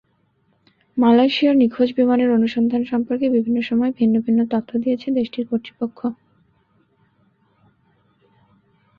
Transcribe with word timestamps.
মালয়েশিয়ার 0.97 1.55
নিখোঁজ 1.55 1.89
বিমানের 1.97 2.29
অনুসন্ধান 2.31 2.81
সম্পর্কে 2.83 3.25
বিভিন্ন 3.29 3.59
সময়ে 3.61 3.97
ভিন্ন 3.99 4.15
ভিন্ন 4.19 4.39
তথ্য 4.53 4.69
দিয়েছে 4.83 5.07
দেশটির 5.11 5.45
কর্তৃপক্ষ। 5.49 5.99